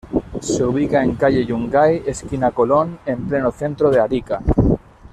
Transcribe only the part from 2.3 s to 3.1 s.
Colón,